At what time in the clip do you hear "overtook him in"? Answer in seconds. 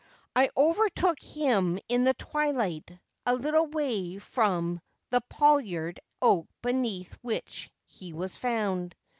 0.57-2.05